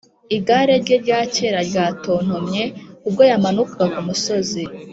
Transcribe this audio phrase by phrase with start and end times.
[0.37, 2.63] igare rye rya kera ryatontomye
[3.07, 4.61] ubwo yamanukaga kumusozi.